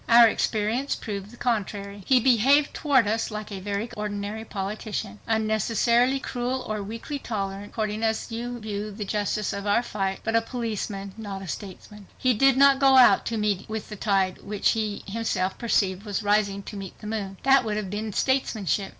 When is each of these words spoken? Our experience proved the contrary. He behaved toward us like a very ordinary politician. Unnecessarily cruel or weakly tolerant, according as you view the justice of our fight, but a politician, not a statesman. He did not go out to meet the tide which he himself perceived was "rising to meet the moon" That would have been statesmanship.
Our 0.09 0.27
experience 0.27 0.95
proved 0.95 1.29
the 1.29 1.37
contrary. 1.37 2.01
He 2.07 2.19
behaved 2.19 2.73
toward 2.73 3.07
us 3.07 3.29
like 3.29 3.51
a 3.51 3.59
very 3.59 3.87
ordinary 3.95 4.43
politician. 4.43 5.19
Unnecessarily 5.27 6.19
cruel 6.19 6.63
or 6.67 6.81
weakly 6.81 7.19
tolerant, 7.19 7.71
according 7.73 8.01
as 8.01 8.31
you 8.31 8.57
view 8.59 8.89
the 8.89 9.05
justice 9.05 9.53
of 9.53 9.67
our 9.67 9.83
fight, 9.83 10.21
but 10.23 10.35
a 10.35 10.41
politician, 10.41 11.13
not 11.19 11.43
a 11.43 11.47
statesman. 11.47 12.07
He 12.17 12.33
did 12.33 12.57
not 12.57 12.79
go 12.79 12.97
out 12.97 13.27
to 13.27 13.37
meet 13.37 13.67
the 13.67 13.95
tide 13.95 14.39
which 14.41 14.71
he 14.71 15.03
himself 15.05 15.59
perceived 15.59 16.01
was 16.03 16.23
"rising 16.23 16.63
to 16.63 16.75
meet 16.75 16.97
the 16.97 17.05
moon" 17.05 17.37
That 17.43 17.63
would 17.63 17.77
have 17.77 17.91
been 17.91 18.11
statesmanship. 18.11 18.89